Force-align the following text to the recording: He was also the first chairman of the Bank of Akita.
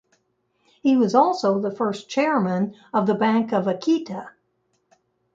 He 0.81 0.97
was 0.97 1.13
also 1.13 1.59
the 1.59 1.69
first 1.69 2.09
chairman 2.09 2.75
of 2.91 3.05
the 3.05 3.13
Bank 3.13 3.53
of 3.53 3.65
Akita. 3.65 4.29